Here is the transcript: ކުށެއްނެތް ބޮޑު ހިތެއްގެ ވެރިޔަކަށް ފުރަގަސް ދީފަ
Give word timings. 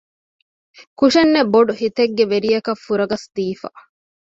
ކުށެއްނެތް 0.99 1.51
ބޮޑު 1.53 1.73
ހިތެއްގެ 1.81 2.23
ވެރިޔަކަށް 2.31 2.81
ފުރަގަސް 2.85 3.25
ދީފަ 3.35 3.69